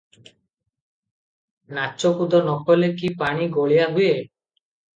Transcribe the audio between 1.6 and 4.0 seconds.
ନାଚକୁଦ ନ କଲେ କି ପାଣି ଗୋଳିଆ